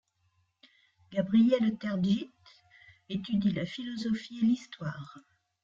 Gabriele 1.11 1.77
Tergit 1.77 2.31
étudie 3.07 3.51
la 3.51 3.67
philosophie 3.67 4.39
et 4.41 4.45
l'histoire. 4.47 5.19